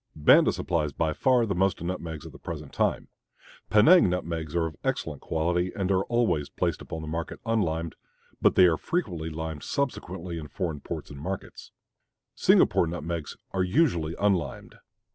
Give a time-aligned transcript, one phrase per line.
[0.15, 3.07] Banda supplies by far the most nutmegs at the present time.
[3.69, 7.93] Penang nutmegs are of excellent quality and are always placed upon the market unlimed,
[8.41, 11.71] but they are frequently limed subsequently in foreign ports and markets.
[12.33, 14.73] Singapore nutmegs are usually unlimed.